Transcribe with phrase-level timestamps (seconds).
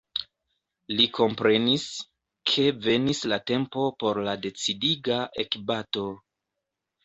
[0.99, 1.85] Li komprenis,
[2.53, 6.11] ke venis la tempo por la decidiga ekbato.